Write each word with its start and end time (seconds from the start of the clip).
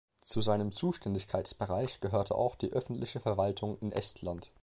Zu 0.23 0.41
seinem 0.41 0.71
Zuständigkeitsbereich 0.71 1.99
gehörte 2.01 2.33
auch 2.33 2.55
die 2.55 2.71
öffentliche 2.73 3.19
Verwaltung 3.19 3.77
in 3.81 3.91
Estland. 3.91 4.49